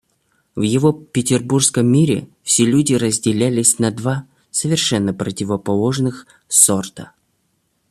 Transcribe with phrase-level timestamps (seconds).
[0.55, 6.13] В его петербургском мире все люди разделялись на два совершенно противоположные
[6.47, 7.11] сорта.